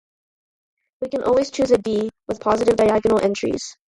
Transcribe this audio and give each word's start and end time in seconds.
We 1.01 1.09
can 1.09 1.21
always 1.21 1.51
choose 1.51 1.69
a 1.69 1.77
"D" 1.77 2.09
with 2.27 2.39
positive 2.39 2.75
diagonal 2.75 3.23
entries. 3.23 3.77